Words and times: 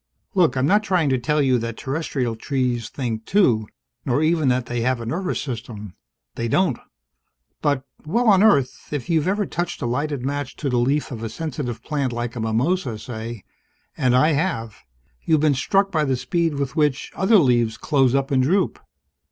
Look, 0.33 0.57
I'm 0.57 0.65
not 0.65 0.81
trying 0.81 1.09
to 1.09 1.19
tell 1.19 1.43
you 1.43 1.59
that 1.59 1.77
terrestrial 1.77 2.35
trees 2.35 2.89
think, 2.89 3.23
too, 3.27 3.67
nor 4.03 4.23
even 4.23 4.47
that 4.47 4.65
they 4.65 4.81
have 4.81 4.99
a 4.99 5.05
nervous 5.05 5.39
system. 5.39 5.93
They 6.33 6.47
don't. 6.47 6.79
But 7.61 7.85
well, 8.03 8.27
on 8.27 8.41
Earth, 8.41 8.91
if 8.91 9.11
you've 9.11 9.27
ever 9.27 9.45
touched 9.45 9.79
a 9.79 9.85
lighted 9.85 10.25
match 10.25 10.55
to 10.55 10.71
the 10.71 10.79
leaf 10.79 11.11
of 11.11 11.21
a 11.21 11.29
sensitive 11.29 11.83
plant 11.83 12.11
like 12.13 12.33
the 12.33 12.39
mimosa, 12.39 12.97
say 12.97 13.43
and 13.95 14.15
I 14.15 14.29
have 14.31 14.77
you've 15.23 15.41
been 15.41 15.53
struck 15.53 15.91
by 15.91 16.03
the 16.03 16.17
speed 16.17 16.55
with 16.55 16.75
which 16.75 17.11
other 17.15 17.37
leaves 17.37 17.77
close 17.77 18.15
up 18.15 18.31
and 18.31 18.41
droop. 18.41 18.79